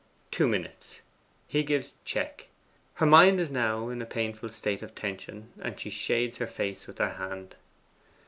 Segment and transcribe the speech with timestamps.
[0.31, 1.03] Two minutes:
[1.47, 2.47] he gives check;
[2.95, 6.87] her mind is now in a painful state of tension, and she shades her face
[6.87, 7.53] with her hand.